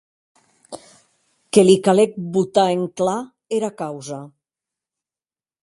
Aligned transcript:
Que 1.57 1.65
li 1.67 1.75
calec 1.89 2.17
botar 2.37 2.65
en 2.77 2.87
clar 3.03 3.19
era 3.61 3.73
causa. 3.85 4.21